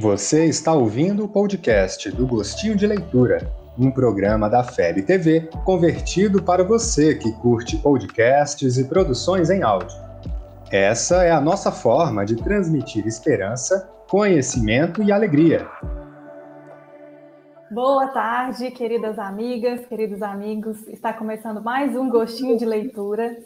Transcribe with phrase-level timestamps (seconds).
[0.00, 6.40] Você está ouvindo o podcast do Gostinho de Leitura, um programa da FEB TV convertido
[6.40, 9.98] para você que curte podcasts e produções em áudio.
[10.70, 15.68] Essa é a nossa forma de transmitir esperança, conhecimento e alegria.
[17.68, 20.86] Boa tarde, queridas amigas, queridos amigos.
[20.86, 23.36] Está começando mais um Gostinho de Leitura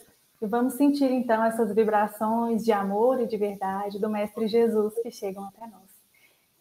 [0.42, 5.10] e vamos sentir então essas vibrações de amor e de verdade do Mestre Jesus que
[5.10, 5.91] chegam até nós.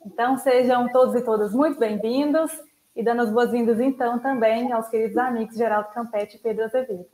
[0.05, 2.51] Então, sejam todos e todas muito bem-vindos
[2.95, 7.05] e dando as boas-vindas, então, também aos queridos amigos Geraldo Campete e Pedro Azevedo.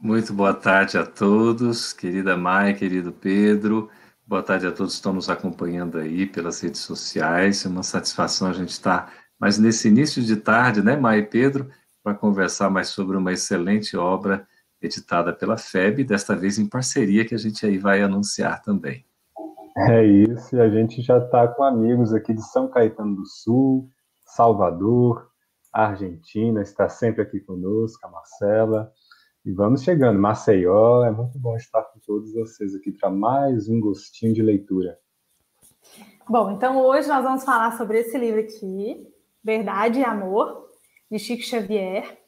[0.00, 3.90] Muito boa tarde a todos, querida Maia, querido Pedro.
[4.26, 7.64] Boa tarde a todos que estão nos acompanhando aí pelas redes sociais.
[7.66, 11.70] É uma satisfação a gente estar mais nesse início de tarde, né, Maia e Pedro,
[12.02, 14.46] para conversar mais sobre uma excelente obra
[14.80, 19.04] editada pela FEB, desta vez em parceria que a gente aí vai anunciar também.
[19.76, 23.88] É isso, e a gente já está com amigos aqui de São Caetano do Sul,
[24.24, 25.30] Salvador,
[25.72, 28.92] Argentina, está sempre aqui conosco, a Marcela.
[29.44, 33.80] E vamos chegando, Maceió, é muito bom estar com todos vocês aqui para mais um
[33.80, 34.98] gostinho de leitura.
[36.28, 39.08] Bom, então hoje nós vamos falar sobre esse livro aqui,
[39.42, 40.68] Verdade e Amor,
[41.10, 42.18] de Chico Xavier.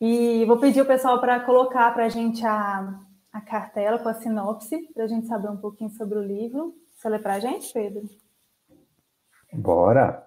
[0.00, 3.00] E vou pedir o pessoal para colocar para a gente a
[3.38, 6.74] a cartela com a sinopse, para a gente saber um pouquinho sobre o livro.
[6.90, 8.02] Você lê para a gente, Pedro?
[9.52, 10.26] Bora!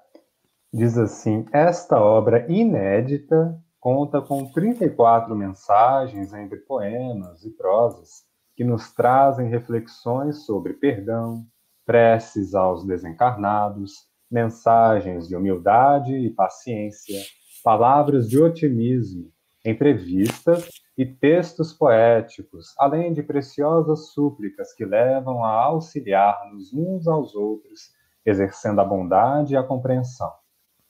[0.74, 8.24] Diz assim: Esta obra inédita conta com 34 mensagens entre poemas e prosas
[8.56, 11.46] que nos trazem reflexões sobre perdão,
[11.86, 17.20] preces aos desencarnados, mensagens de humildade e paciência,
[17.62, 19.30] palavras de otimismo,
[19.64, 27.92] entrevistas e textos poéticos, além de preciosas súplicas que levam a auxiliar-nos uns aos outros,
[28.26, 30.32] exercendo a bondade e a compreensão.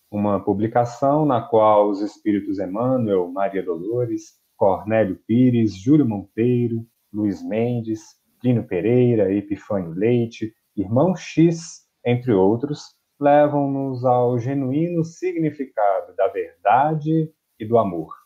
[0.10, 8.02] Uma publicação na qual os espíritos Emmanuel, Maria Dolores, Cornélio Pires, Júlio Monteiro, Luiz Mendes,
[8.44, 17.66] Lino Pereira, Epifânio Leite, Irmão X, entre outros, levam-nos ao genuíno significado da verdade e
[17.66, 18.21] do amor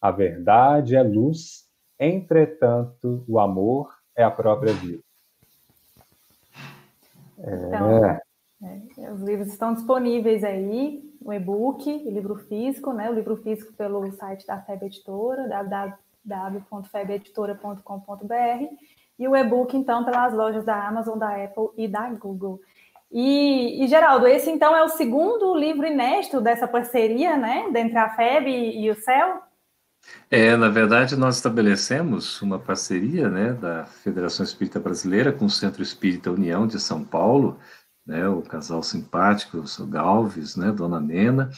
[0.00, 1.68] a verdade é luz,
[1.98, 5.02] entretanto, o amor é a própria vida.
[7.38, 8.20] Então, é.
[8.62, 13.08] É, os livros estão disponíveis aí, o e-book, o livro físico, né?
[13.08, 15.48] O livro físico pelo site da FEB Editora,
[16.24, 18.74] www.febeditora.com.br,
[19.18, 22.60] e o e-book, então, pelas lojas da Amazon, da Apple e da Google.
[23.10, 28.10] E, e, Geraldo, esse então é o segundo livro inédito dessa parceria, né, entre a
[28.10, 29.42] FEB e, e o CEL?
[30.30, 35.82] É, na verdade, nós estabelecemos uma parceria né, da Federação Espírita Brasileira com o Centro
[35.82, 37.58] Espírita União de São Paulo,
[38.06, 41.50] né, o casal simpático, o seu Galves, né, Dona Nena,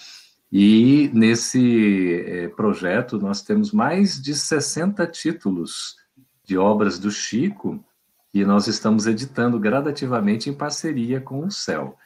[0.50, 5.97] e nesse é, projeto nós temos mais de 60 títulos
[6.44, 7.82] de obras do Chico
[8.34, 11.97] e nós estamos editando gradativamente em parceria com o CEL.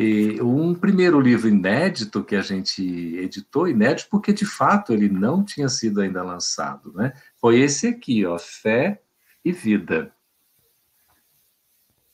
[0.00, 2.80] E um primeiro livro inédito que a gente
[3.16, 7.12] editou, inédito porque de fato ele não tinha sido ainda lançado, né?
[7.40, 9.02] Foi esse aqui, ó, Fé
[9.44, 10.12] e Vida.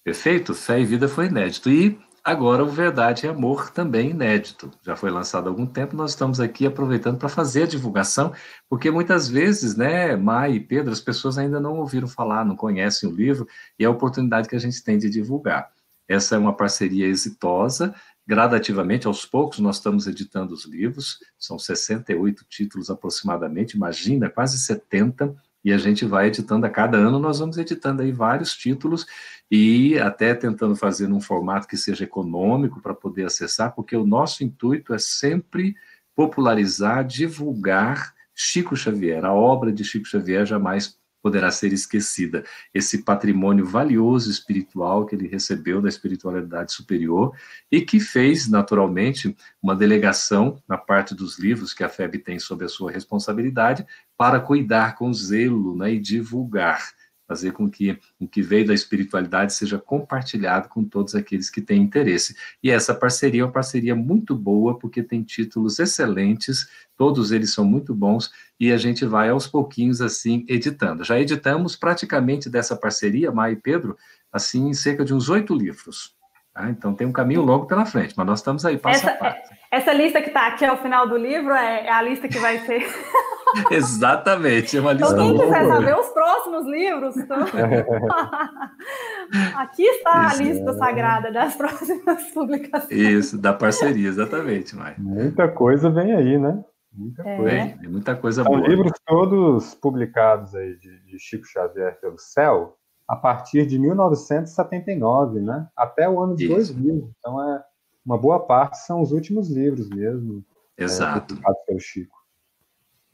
[0.02, 0.54] Perfeito?
[0.54, 1.68] Fé e Vida foi inédito.
[1.68, 4.70] E agora o Verdade e Amor também inédito.
[4.82, 8.32] Já foi lançado há algum tempo, nós estamos aqui aproveitando para fazer a divulgação,
[8.66, 13.06] porque muitas vezes, né, Mai e Pedro, as pessoas ainda não ouviram falar, não conhecem
[13.06, 13.46] o livro,
[13.78, 15.73] e é a oportunidade que a gente tem de divulgar.
[16.08, 17.94] Essa é uma parceria exitosa.
[18.26, 25.36] Gradativamente, aos poucos, nós estamos editando os livros, são 68 títulos aproximadamente, imagina, quase 70,
[25.64, 26.66] e a gente vai editando.
[26.66, 29.06] A cada ano, nós vamos editando aí vários títulos
[29.50, 34.44] e até tentando fazer num formato que seja econômico para poder acessar, porque o nosso
[34.44, 35.74] intuito é sempre
[36.14, 42.44] popularizar, divulgar Chico Xavier, a obra de Chico Xavier jamais poderá ser esquecida.
[42.74, 47.34] Esse patrimônio valioso espiritual que ele recebeu da espiritualidade superior
[47.72, 52.62] e que fez, naturalmente, uma delegação na parte dos livros que a FEB tem sob
[52.62, 53.86] a sua responsabilidade
[54.18, 56.92] para cuidar com zelo né, e divulgar
[57.34, 61.82] fazer com que o que veio da espiritualidade seja compartilhado com todos aqueles que têm
[61.82, 62.36] interesse.
[62.62, 67.64] E essa parceria é uma parceria muito boa, porque tem títulos excelentes, todos eles são
[67.64, 71.02] muito bons, e a gente vai aos pouquinhos, assim, editando.
[71.02, 73.96] Já editamos praticamente dessa parceria, Maia e Pedro,
[74.32, 76.14] assim, em cerca de uns oito livros.
[76.52, 76.70] Tá?
[76.70, 79.52] Então tem um caminho longo pela frente, mas nós estamos aí passo essa, a passo.
[79.72, 82.60] Essa lista que está aqui ao final do livro é, é a lista que vai
[82.60, 82.86] ser
[83.70, 87.38] Exatamente, é uma lista Então, quem quiser saber os próximos livros, então...
[89.56, 90.74] aqui está Isso, a lista é...
[90.74, 92.90] sagrada das próximas publicações.
[92.90, 94.96] Isso, da parceria, exatamente, Maia.
[94.98, 96.64] Muita coisa vem aí, né?
[96.92, 97.36] Muita é.
[97.36, 97.50] coisa.
[97.50, 98.68] Vem, muita coisa São boa.
[98.68, 105.68] livros todos publicados aí de, de Chico Xavier pelo Céu a partir de 1979, né?
[105.76, 106.74] Até o ano de Isso.
[106.74, 107.10] 2000.
[107.18, 107.62] Então, é
[108.04, 110.44] uma boa parte são os últimos livros mesmo.
[110.78, 111.34] É, Exato.
[111.34, 112.23] É, pelo Chico.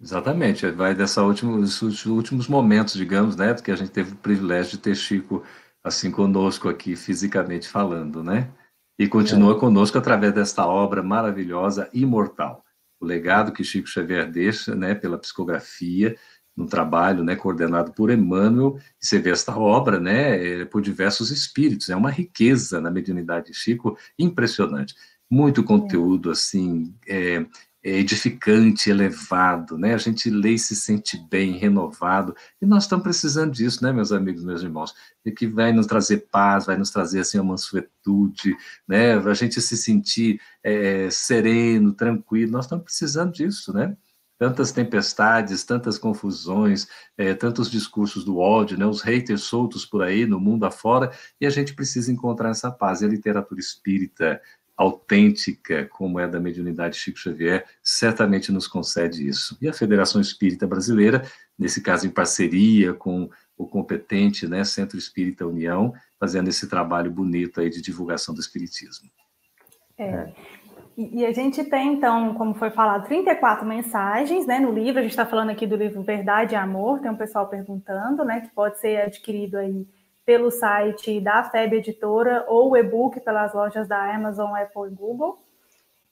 [0.01, 4.79] Exatamente, vai dessa últimos, últimos momentos, digamos, né, que a gente teve o privilégio de
[4.79, 5.43] ter Chico
[5.85, 8.51] assim conosco aqui fisicamente falando, né?
[8.99, 9.59] E continua é.
[9.59, 12.65] conosco através desta obra maravilhosa, imortal.
[12.99, 16.17] O legado que Chico Xavier deixa, né, pela psicografia,
[16.57, 21.31] no trabalho, né, coordenado por Emmanuel, e você vê esta obra, né, é, por diversos
[21.31, 24.95] espíritos, é uma riqueza na mediunidade de Chico impressionante.
[25.31, 27.47] Muito conteúdo, assim, é, é,
[27.83, 29.95] edificante, elevado, né?
[29.95, 34.13] A gente lê e se sente bem, renovado, e nós estamos precisando disso, né, meus
[34.13, 34.95] amigos, meus irmãos,
[35.25, 38.55] e que vai nos trazer paz, vai nos trazer, assim, uma mansuetude,
[38.87, 39.15] né?
[39.15, 43.97] A gente se sentir é, sereno, tranquilo, nós estamos precisando disso, né?
[44.39, 46.87] Tantas tempestades, tantas confusões,
[47.17, 48.87] é, tantos discursos do ódio, né?
[48.87, 51.11] Os haters soltos por aí, no mundo afora,
[51.41, 54.41] e a gente precisa encontrar essa paz, e a literatura espírita,
[54.81, 59.59] autêntica, como é da mediunidade Chico Xavier, certamente nos concede isso.
[59.61, 61.23] E a Federação Espírita Brasileira,
[61.59, 63.29] nesse caso em parceria com
[63.59, 69.11] o competente né, Centro Espírita União, fazendo esse trabalho bonito aí de divulgação do Espiritismo.
[69.99, 70.33] É.
[70.97, 74.99] E a gente tem, então, como foi falado, 34 mensagens né, no livro.
[74.99, 78.41] A gente está falando aqui do livro Verdade e Amor, tem um pessoal perguntando, né?
[78.41, 79.87] Que pode ser adquirido aí
[80.31, 85.37] pelo site da FEB Editora ou o e-book pelas lojas da Amazon, Apple e Google.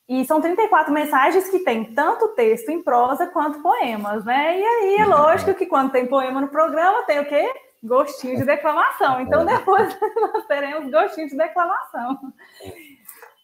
[0.09, 4.59] E são 34 mensagens que tem tanto texto em prosa quanto poemas, né?
[4.59, 7.49] E aí é lógico que quando tem poema no programa, tem o quê?
[7.81, 9.21] Gostinho de declamação.
[9.21, 12.19] Então depois nós teremos gostinho de declamação.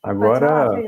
[0.03, 0.81] Agora, falar,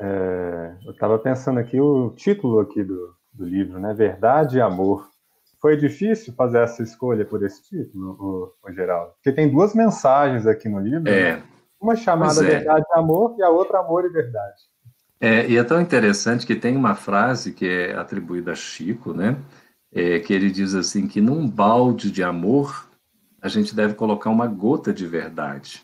[0.00, 3.92] é, eu estava pensando aqui o título aqui do, do livro, né?
[3.92, 5.10] Verdade e Amor.
[5.60, 9.12] Foi difícil fazer essa escolha por esse título, o, o Geraldo?
[9.14, 11.08] Porque tem duas mensagens aqui no livro.
[11.08, 11.36] É.
[11.36, 11.42] Né?
[11.80, 12.46] Uma chamada é.
[12.46, 14.62] Verdade e Amor e a outra Amor e Verdade.
[15.20, 19.36] É, e é tão interessante que tem uma frase que é atribuída a Chico, né?
[19.92, 22.88] É, que ele diz assim que num balde de amor
[23.40, 25.82] a gente deve colocar uma gota de verdade.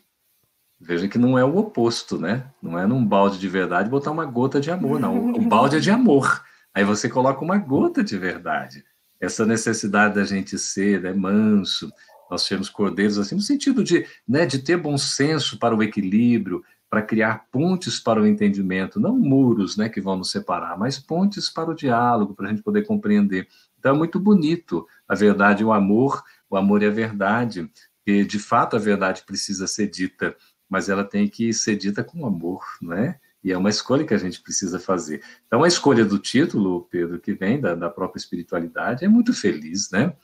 [0.78, 2.44] Veja que não é o oposto, né?
[2.62, 5.30] Não é num balde de verdade botar uma gota de amor, não.
[5.30, 6.44] O balde é de amor.
[6.72, 8.84] Aí você coloca uma gota de verdade
[9.20, 11.92] essa necessidade da gente ser né, manso,
[12.30, 16.64] nós sermos cordeiros, assim, no sentido de, né, de ter bom senso para o equilíbrio,
[16.88, 21.50] para criar pontes para o entendimento, não muros né, que vão nos separar, mas pontes
[21.50, 23.48] para o diálogo, para a gente poder compreender.
[23.78, 27.68] Então é muito bonito a verdade e o amor, o amor é a verdade,
[28.06, 30.36] e de fato a verdade precisa ser dita,
[30.68, 33.18] mas ela tem que ser dita com amor, não é?
[33.44, 35.22] E é uma escolha que a gente precisa fazer.
[35.46, 39.90] Então, a escolha do título, Pedro, que vem da, da própria espiritualidade, é muito feliz,
[39.90, 40.14] né?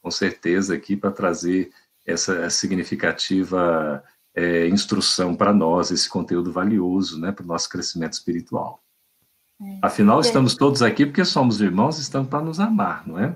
[0.00, 1.70] Com certeza, aqui para trazer
[2.06, 4.02] essa significativa
[4.34, 8.82] é, instrução para nós, esse conteúdo valioso, né, para o nosso crescimento espiritual.
[9.60, 9.78] É.
[9.82, 13.34] Afinal, estamos todos aqui porque somos irmãos e estamos para nos amar, não é?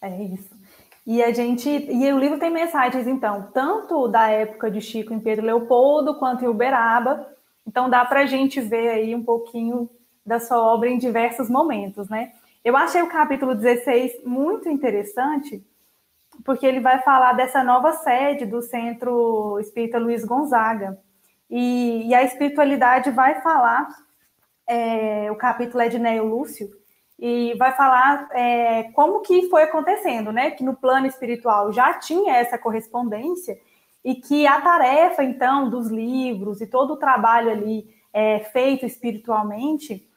[0.00, 0.50] É isso.
[1.06, 5.20] E a gente, e o livro tem mensagens, então, tanto da época de Chico em
[5.20, 7.26] Pedro Leopoldo, quanto em Uberaba,
[7.66, 9.88] então dá para a gente ver aí um pouquinho
[10.24, 12.32] da sua obra em diversos momentos, né?
[12.64, 15.64] Eu achei o capítulo 16 muito interessante,
[16.44, 20.98] porque ele vai falar dessa nova sede do Centro Espírita Luiz Gonzaga.
[21.50, 23.88] E, e a espiritualidade vai falar,
[24.66, 26.70] é, o capítulo é de Neo Lúcio,
[27.18, 30.52] e vai falar é, como que foi acontecendo, né?
[30.52, 33.58] Que no plano espiritual já tinha essa correspondência,
[34.04, 40.08] e que a tarefa, então, dos livros e todo o trabalho ali é, feito espiritualmente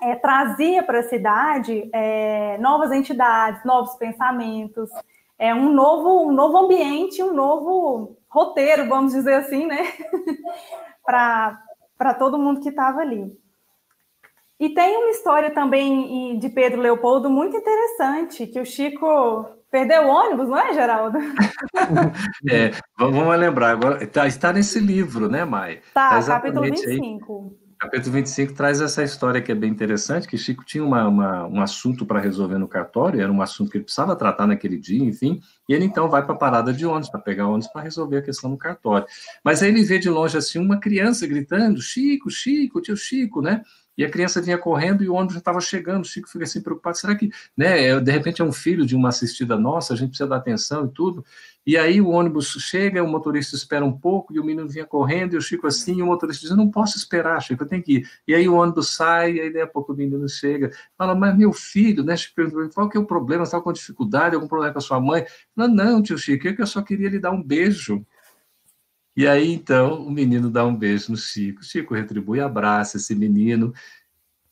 [0.00, 4.90] é, trazia para a cidade é, novas entidades, novos pensamentos,
[5.38, 9.82] é, um, novo, um novo ambiente, um novo roteiro, vamos dizer assim, né?
[11.04, 13.40] para todo mundo que estava ali.
[14.58, 20.08] E tem uma história também de Pedro Leopoldo muito interessante, que o Chico Perdeu o
[20.10, 21.16] ônibus, não é, Geraldo?
[22.46, 25.80] é, vamos lembrar, agora tá, está nesse livro, né, Mai?
[25.94, 27.56] Tá, tá capítulo 25.
[27.56, 31.46] Aí, capítulo 25 traz essa história que é bem interessante, que Chico tinha uma, uma,
[31.46, 35.02] um assunto para resolver no cartório, era um assunto que ele precisava tratar naquele dia,
[35.02, 38.18] enfim, e ele então vai para a parada de ônibus, para pegar ônibus para resolver
[38.18, 39.06] a questão no cartório.
[39.42, 43.62] Mas aí ele vê de longe assim uma criança gritando, Chico, Chico, tio Chico, né?
[43.96, 46.02] E a criança vinha correndo e o ônibus já estava chegando.
[46.02, 49.10] O Chico fica assim preocupado: será que, né, de repente é um filho de uma
[49.10, 51.24] assistida nossa, a gente precisa dar atenção e tudo.
[51.64, 55.34] E aí o ônibus chega, o motorista espera um pouco e o menino vinha correndo
[55.34, 57.82] e o Chico assim, e o motorista diz: Eu não posso esperar, Chico, eu tenho
[57.82, 58.10] que ir.
[58.26, 61.36] E aí o ônibus sai, e aí daí a pouco o menino chega, fala: Mas
[61.36, 62.42] meu filho, né, Chico,
[62.74, 63.44] qual que é o problema?
[63.44, 65.24] Você está com dificuldade, algum problema com a sua mãe?
[65.54, 68.04] Não, não, tio Chico, é que eu só queria lhe dar um beijo.
[69.16, 71.62] E aí, então, o menino dá um beijo no Chico.
[71.62, 73.72] Chico retribui, abraça esse menino.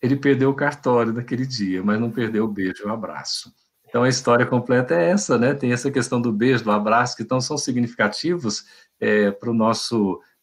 [0.03, 3.53] Ele perdeu o cartório naquele dia, mas não perdeu o beijo e o abraço.
[3.89, 5.55] Então, a história completa é essa, né?
[5.55, 8.65] Tem essa questão do beijo, do abraço, que então são significativos
[9.01, 9.51] é, para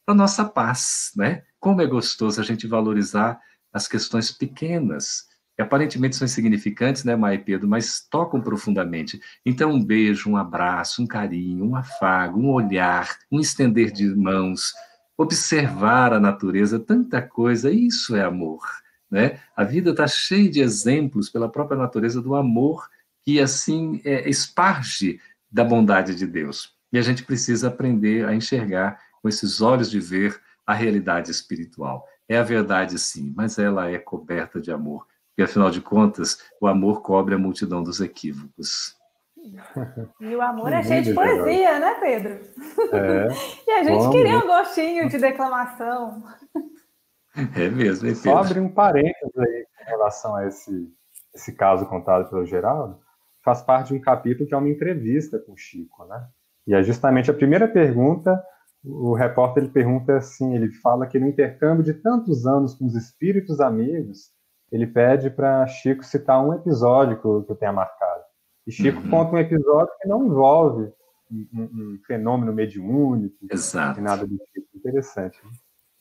[0.06, 1.44] para nossa paz, né?
[1.60, 3.40] Como é gostoso a gente valorizar
[3.72, 9.20] as questões pequenas, que aparentemente são insignificantes, né, Maia e Pedro, mas tocam profundamente.
[9.44, 14.72] Então, um beijo, um abraço, um carinho, um afago, um olhar, um estender de mãos,
[15.18, 18.62] observar a natureza, tanta coisa, isso é amor.
[19.10, 19.40] Né?
[19.56, 22.88] A vida está cheia de exemplos pela própria natureza do amor
[23.26, 25.20] que assim é, esparge
[25.52, 26.76] da bondade de Deus.
[26.94, 32.06] E a gente precisa aprender a enxergar com esses olhos de ver a realidade espiritual.
[32.30, 35.08] É a verdade, sim, mas ela é coberta de amor
[35.38, 38.98] e afinal de contas, o amor cobre a multidão dos equívocos.
[40.20, 42.40] E o amor é cheio de poesia, né, Pedro?
[42.92, 43.28] É.
[43.68, 46.24] e a gente queria um gostinho de declamação.
[47.56, 48.24] É mesmo, é Pedro?
[48.24, 50.92] Só abrir um parênteses aí em relação a esse,
[51.34, 53.00] esse caso contado pelo Geraldo,
[53.44, 56.28] faz parte de um capítulo que é uma entrevista com o Chico, né?
[56.66, 58.44] E é justamente a primeira pergunta,
[58.84, 62.96] o repórter ele pergunta assim, ele fala que no intercâmbio de tantos anos com os
[62.96, 64.32] espíritos amigos,
[64.72, 68.22] ele pede para Chico citar um episódio que eu, que eu tenha marcado.
[68.66, 69.10] E Chico uhum.
[69.10, 70.92] conta um episódio que não envolve
[71.32, 74.02] um, um, um fenômeno mediúnico, Exato.
[74.02, 74.68] nada do tipo.
[74.76, 75.40] Interessante.
[75.44, 75.52] Né?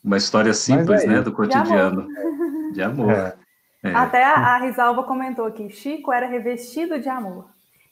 [0.05, 2.07] Uma história simples, é né, do cotidiano.
[2.73, 3.11] De amor.
[3.11, 3.37] É.
[3.83, 3.95] É.
[3.95, 7.49] Até a, a Risalva comentou aqui, Chico era revestido de amor.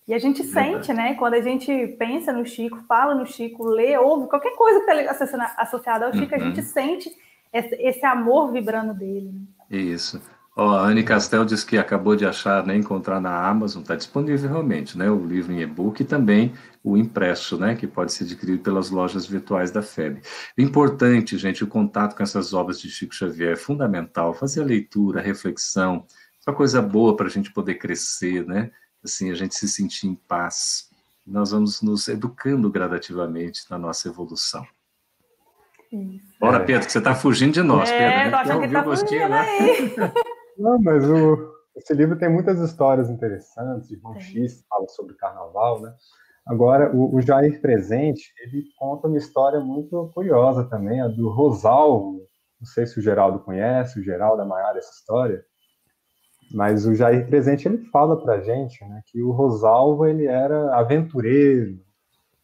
[0.07, 1.14] E a gente sente, né?
[1.14, 5.54] Quando a gente pensa no Chico, fala no Chico, lê, ouve, qualquer coisa que está
[5.57, 6.43] associada ao Chico, uhum.
[6.43, 7.11] a gente sente
[7.52, 9.33] esse, esse amor vibrando dele.
[9.33, 9.78] Né?
[9.78, 10.21] Isso.
[10.57, 14.49] Ó, a Anne Castel diz que acabou de achar, né, encontrar na Amazon, está disponível
[14.49, 18.63] realmente, né, o livro em e-book e também o impresso, né, que pode ser adquirido
[18.63, 20.23] pelas lojas virtuais da FEB.
[20.57, 25.19] Importante, gente, o contato com essas obras de Chico Xavier é fundamental, fazer a leitura,
[25.19, 26.07] a reflexão,
[26.47, 28.71] é uma coisa boa para a gente poder crescer, né,
[29.03, 30.89] assim, a gente se sentir em paz.
[31.27, 34.65] Nós vamos nos educando gradativamente na nossa evolução.
[35.91, 36.39] Isso.
[36.39, 38.17] Bora, Pedro, que você está fugindo de nós, é, Pedro.
[38.17, 38.31] Né?
[38.31, 39.41] Tô achando que tá fugindo né?
[39.41, 39.95] aí.
[40.59, 43.91] Não, mas o, esse livro tem muitas histórias interessantes.
[43.91, 45.95] Irmão X fala sobre carnaval, né?
[46.47, 52.21] Agora, o, o, Jair Presente, ele conta uma história muito curiosa também, a do Rosalvo.
[52.61, 55.45] Não sei se o Geraldo conhece, o Geraldo é maior essa história.
[56.53, 61.81] Mas o Jair Presente, ele fala pra gente né, que o Rosalvo, ele era aventureiro,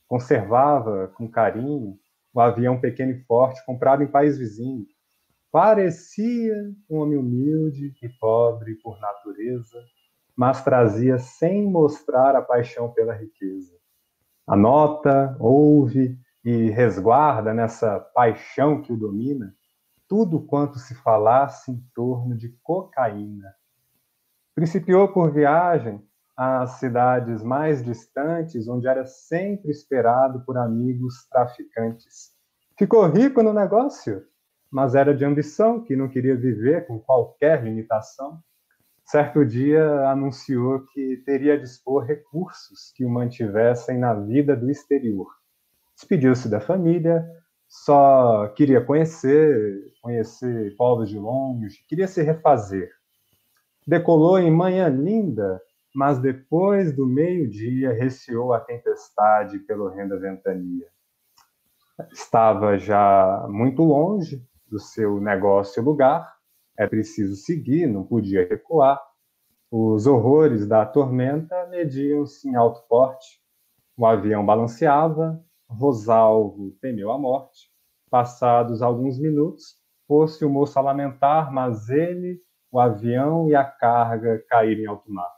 [0.08, 1.96] conservava com carinho
[2.32, 4.86] o avião pequeno e forte comprado em país vizinho
[5.52, 6.54] Parecia
[6.88, 9.82] um homem humilde e pobre por natureza,
[10.36, 13.76] mas trazia sem mostrar a paixão pela riqueza.
[14.46, 19.52] Anota, ouve e resguarda nessa paixão que o domina
[20.10, 23.54] tudo quanto se falasse em torno de cocaína.
[24.54, 26.02] Principiou por viagem
[26.36, 32.32] às cidades mais distantes, onde era sempre esperado por amigos traficantes.
[32.76, 34.24] Ficou rico no negócio
[34.70, 38.40] mas era de ambição, que não queria viver com qualquer limitação.
[39.04, 45.26] Certo dia anunciou que teria a dispor recursos que o mantivessem na vida do exterior.
[45.96, 47.26] Despediu-se da família,
[47.68, 52.90] só queria conhecer, conhecer povos de longe, queria se refazer.
[53.86, 55.60] Decolou em manhã linda,
[55.94, 60.86] mas depois do meio-dia receou a tempestade pelo renda ventania.
[62.12, 66.32] Estava já muito longe, do seu negócio e lugar,
[66.78, 69.00] é preciso seguir, não podia recuar.
[69.70, 73.40] Os horrores da tormenta mediam-se em alto porte.
[73.96, 77.70] O avião balanceava, Rosalvo temeu a morte.
[78.08, 79.76] Passados alguns minutos,
[80.08, 82.40] pôs-se o moço a lamentar, mas ele,
[82.72, 85.30] o avião e a carga caíram em alto mar.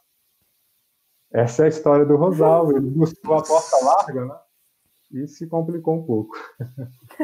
[1.33, 2.77] Essa é a história do Rosalvo.
[2.77, 4.39] Ele buscou a porta larga, né?
[5.11, 6.35] E se complicou um pouco.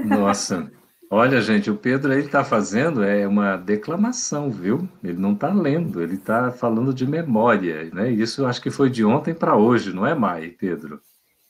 [0.04, 0.70] Nossa,
[1.10, 4.86] Olha, gente, o Pedro aí está fazendo é uma declamação, viu?
[5.02, 8.10] Ele não está lendo, ele está falando de memória, né?
[8.10, 11.00] Isso eu acho que foi de ontem para hoje, não é, Mai, Pedro?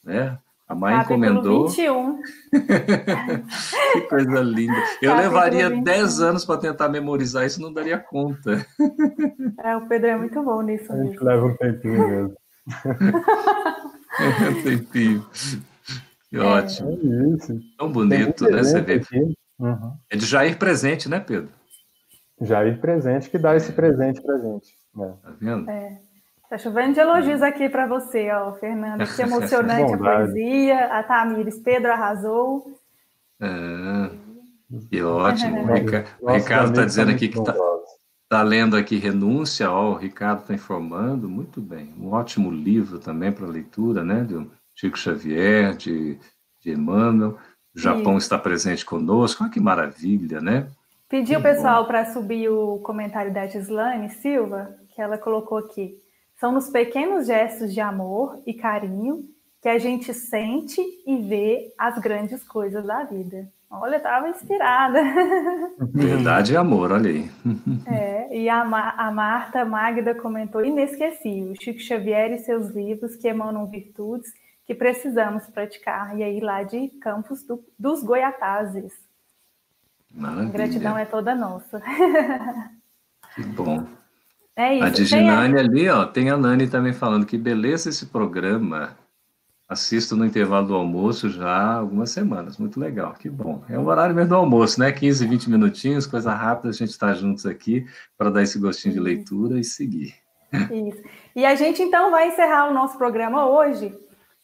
[0.05, 0.39] Né?
[0.69, 1.67] A mãe encomendou.
[1.69, 2.21] 21.
[3.95, 4.75] que coisa linda.
[5.01, 5.83] Eu Capítulo levaria 21.
[5.83, 8.65] 10 anos para tentar memorizar isso, não daria conta.
[9.65, 10.93] É, o Pedro é muito bom nisso.
[10.93, 11.27] A gente mesmo.
[11.27, 12.37] leva um tempinho mesmo.
[14.51, 15.27] um tempinho.
[16.31, 16.41] Que é.
[16.41, 16.91] ótimo.
[16.91, 17.61] É isso.
[17.77, 18.63] Tão bonito, né?
[18.63, 19.01] Você vê.
[19.59, 19.97] Uhum.
[20.11, 21.51] É de Jair presente, né, Pedro?
[22.41, 24.73] Jair presente que dá esse presente pra gente.
[24.95, 25.15] Né?
[25.23, 25.71] Tá vendo?
[25.71, 26.01] É.
[26.49, 29.05] Tá chovendo de elogios aqui para você, ó, Fernanda.
[29.05, 30.87] Que emocionante a poesia.
[30.87, 32.73] A Tamires, Pedro arrasou.
[33.41, 34.11] É,
[34.91, 35.67] que ótimo.
[36.21, 37.55] o Ricardo está dizendo aqui que está
[38.29, 41.29] tá lendo aqui Renúncia, ó, o Ricardo está informando.
[41.29, 41.95] Muito bem.
[41.99, 44.25] Um ótimo livro também para leitura, né?
[44.25, 46.19] De Chico Xavier, de,
[46.61, 47.39] de Emmanuel.
[47.79, 48.19] O Japão Sim.
[48.19, 49.45] está presente conosco.
[49.45, 50.67] Olha que maravilha, né?
[51.09, 55.95] Pedi o pessoal para subir o comentário da Gislane Silva, que ela colocou aqui.
[56.41, 59.25] São nos pequenos gestos de amor e carinho
[59.63, 63.49] que a gente sente e vê as grandes coisas da vida.
[63.71, 65.01] Olha, estava inspirada.
[65.95, 67.31] Verdade e amor, olha aí.
[67.87, 73.67] É, e a, a Marta Magda comentou: inesquecível, Chico Xavier e seus livros que emanam
[73.67, 74.33] virtudes
[74.69, 76.15] que precisamos praticar.
[76.19, 78.93] E aí, lá de Campos do, dos Goiatazes.
[80.15, 80.49] Maravilha.
[80.49, 81.83] A gratidão é toda nossa.
[83.35, 83.87] Que bom.
[84.57, 84.85] É isso.
[84.85, 85.61] A Diginane a...
[85.61, 88.97] ali, ó, tem a Nani também falando que beleza esse programa.
[89.69, 92.59] Assisto no intervalo do almoço já há algumas semanas.
[92.59, 93.63] Muito legal, que bom.
[93.69, 94.91] É o horário mesmo do almoço, né?
[94.91, 99.01] 15, 20 minutinhos, coisa rápida, a gente está juntos aqui para dar esse gostinho de
[99.01, 100.15] leitura e seguir.
[100.53, 101.03] Isso.
[101.37, 103.97] E a gente então vai encerrar o nosso programa hoje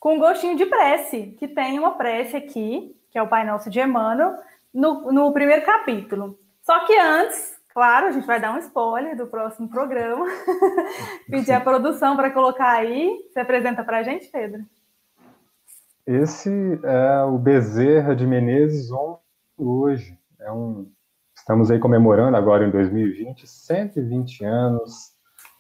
[0.05, 3.71] com um gostinho de prece, que tem uma prece aqui, que é o Pai Nosso
[3.71, 4.35] de Emmanuel,
[4.73, 6.39] no, no primeiro capítulo.
[6.63, 10.27] Só que antes, Claro, a gente vai dar um spoiler do próximo programa.
[11.29, 13.19] Pedir a produção para colocar aí.
[13.33, 14.63] Você apresenta para a gente, Pedro?
[16.07, 16.51] Esse
[16.85, 18.91] é o Bezerra de Menezes
[19.59, 20.17] hoje.
[20.39, 20.89] É um,
[21.35, 25.13] estamos aí comemorando agora em 2020 120 anos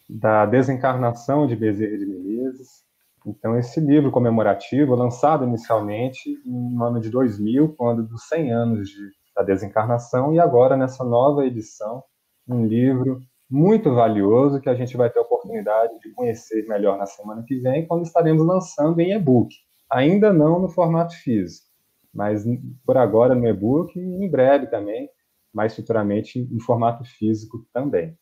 [0.09, 2.84] da desencarnação de Bezerra de Menezes.
[3.27, 9.11] Então, esse livro comemorativo, lançado inicialmente no ano de 2000, quando dos 100 anos de
[9.35, 12.03] da desencarnação, e agora nessa nova edição,
[12.47, 17.07] um livro muito valioso que a gente vai ter a oportunidade de conhecer melhor na
[17.07, 19.55] semana que vem, quando estaremos lançando em e-book.
[19.91, 21.67] Ainda não no formato físico,
[22.13, 22.45] mas
[22.87, 25.09] por agora no e-book e em breve também,
[25.53, 28.17] mais futuramente em formato físico também.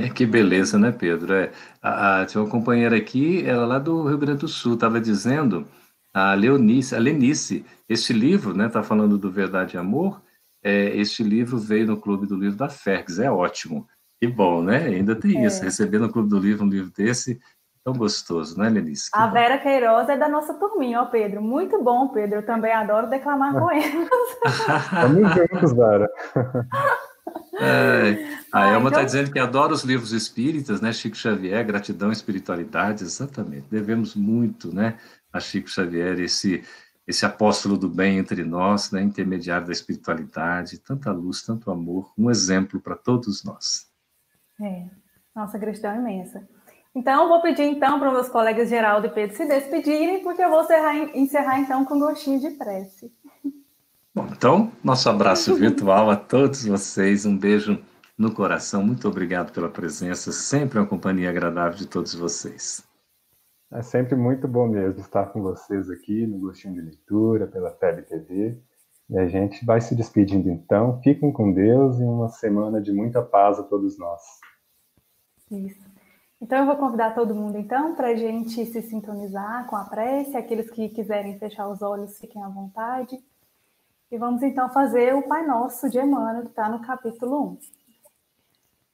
[0.00, 1.34] É, que beleza, né, Pedro?
[1.34, 4.98] É, a, a, tinha uma companheira aqui, ela lá do Rio Grande do Sul, estava
[5.00, 5.66] dizendo
[6.14, 10.22] a Leonice, a Lenice, este livro, né, está falando do Verdade e Amor,
[10.64, 13.86] é, este livro veio no Clube do Livro da Fergs, é ótimo.
[14.20, 14.86] Que bom, né?
[14.86, 15.46] Ainda tem é.
[15.46, 17.40] isso, receber no Clube do Livro um livro desse,
[17.84, 19.10] tão gostoso, né, Lenice?
[19.10, 19.32] Que a bom.
[19.32, 21.40] Vera Queiroz é da nossa turminha, ó, Pedro.
[21.40, 22.36] Muito bom, Pedro.
[22.36, 24.08] Eu também adoro declamar poemas.
[24.92, 26.08] Vamos juntos, Vera.
[27.60, 29.04] É, a Elma está então...
[29.04, 30.92] dizendo que adora os livros espíritas, né?
[30.92, 33.66] Chico Xavier, gratidão, espiritualidade, exatamente.
[33.70, 34.96] Devemos muito, né?
[35.32, 36.62] a Chico Xavier, esse,
[37.06, 42.30] esse apóstolo do bem entre nós, né, intermediário da espiritualidade, tanta luz, tanto amor, um
[42.30, 43.88] exemplo para todos nós.
[44.60, 44.86] É,
[45.34, 46.46] nossa gratidão imensa.
[46.94, 50.50] Então, vou pedir então para os meus colegas Geraldo e Pedro se despedirem, porque eu
[50.50, 53.12] vou encerrar, encerrar então com um gostinho de prece.
[54.20, 57.82] Bom, então, nosso abraço virtual a todos vocês, um beijo
[58.18, 62.86] no coração, muito obrigado pela presença, sempre uma companhia agradável de todos vocês.
[63.72, 68.02] É sempre muito bom mesmo estar com vocês aqui no Gostinho de Leitura, pela FEB
[68.02, 68.60] TV.
[69.08, 71.00] E a gente vai se despedindo então.
[71.00, 74.20] Fiquem com Deus e uma semana de muita paz a todos nós.
[75.50, 75.88] Isso.
[76.42, 80.36] Então eu vou convidar todo mundo então para a gente se sintonizar com a prece.
[80.36, 83.18] Aqueles que quiserem fechar os olhos, fiquem à vontade.
[84.10, 87.58] E vamos então fazer o Pai Nosso de Emmanuel, que está no capítulo 1.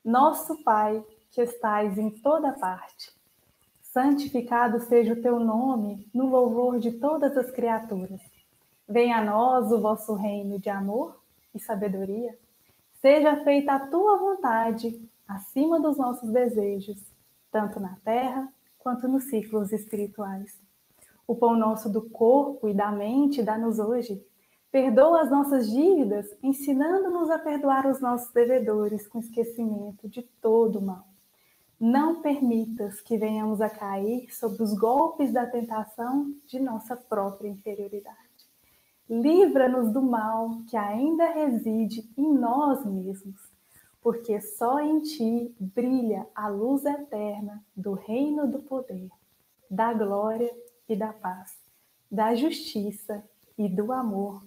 [0.04, 3.16] Nosso Pai, que estais em toda parte
[3.96, 8.20] santificado seja o teu nome no louvor de todas as criaturas.
[8.86, 11.18] Venha a nós o vosso reino de amor
[11.54, 12.38] e sabedoria.
[13.00, 17.02] Seja feita a tua vontade acima dos nossos desejos,
[17.50, 20.60] tanto na terra quanto nos ciclos espirituais.
[21.26, 24.22] O pão nosso do corpo e da mente dá-nos hoje.
[24.70, 30.82] Perdoa as nossas dívidas, ensinando-nos a perdoar os nossos devedores com esquecimento de todo o
[30.82, 31.06] mal
[31.78, 38.16] não permitas que venhamos a cair sob os golpes da tentação de nossa própria inferioridade.
[39.08, 43.40] Livra-nos do mal que ainda reside em nós mesmos,
[44.00, 49.10] porque só em ti brilha a luz eterna do reino do poder,
[49.70, 50.50] da glória
[50.88, 51.64] e da paz.
[52.08, 53.24] da justiça
[53.58, 54.46] e do amor